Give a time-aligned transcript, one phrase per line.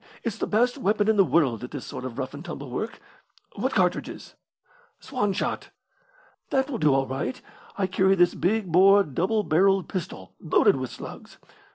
[0.23, 2.99] It's the best weapon in the world at this sort of rough and tumble work.
[3.55, 4.33] What cartridges?"
[4.99, 5.69] "Swan shot."
[6.49, 7.39] "That will do all right.
[7.77, 11.37] I carry this big bore double barrelled pistol loaded with slugs.